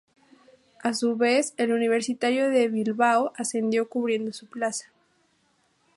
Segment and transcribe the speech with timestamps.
[0.81, 4.87] A su vez, el Universitario de Bilbao ascendió cubriendo su plaza.